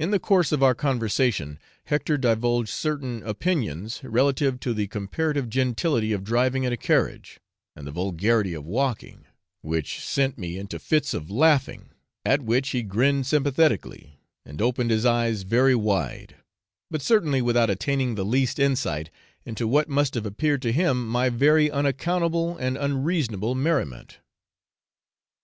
In 0.00 0.10
the 0.10 0.18
course 0.18 0.50
of 0.50 0.60
our 0.64 0.74
conversation, 0.74 1.60
Hector 1.84 2.18
divulged 2.18 2.68
certain 2.68 3.22
opinions 3.22 4.00
relative 4.02 4.58
to 4.58 4.74
the 4.74 4.88
comparative 4.88 5.48
gentility 5.48 6.10
of 6.12 6.24
driving 6.24 6.64
in 6.64 6.72
a 6.72 6.76
carriage, 6.76 7.38
and 7.76 7.86
the 7.86 7.92
vulgarity 7.92 8.54
of 8.54 8.64
walking; 8.64 9.24
which 9.60 10.00
sent 10.04 10.36
me 10.36 10.58
into 10.58 10.80
fits 10.80 11.14
of 11.14 11.30
laughing; 11.30 11.90
at 12.24 12.42
which 12.42 12.70
he 12.70 12.82
grinned 12.82 13.28
sympathetically, 13.28 14.18
and 14.44 14.60
opened 14.60 14.90
his 14.90 15.06
eyes 15.06 15.42
very 15.42 15.76
wide, 15.76 16.34
but 16.90 17.00
certainly 17.00 17.40
without 17.40 17.70
attaining 17.70 18.16
the 18.16 18.24
least 18.24 18.58
insight 18.58 19.10
into 19.44 19.68
what 19.68 19.88
must 19.88 20.14
have 20.16 20.26
appeared 20.26 20.60
to 20.62 20.72
him 20.72 21.06
my 21.06 21.28
very 21.28 21.70
unaccountable 21.70 22.56
and 22.56 22.76
unreasonable 22.76 23.54
merriment. 23.54 24.18